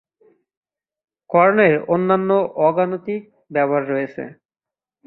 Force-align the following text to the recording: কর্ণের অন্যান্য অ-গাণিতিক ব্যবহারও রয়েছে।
কর্ণের 1.29 1.75
অন্যান্য 1.87 2.29
অ-গাণিতিক 2.59 3.21
ব্যবহারও 3.53 3.89
রয়েছে। 3.91 4.23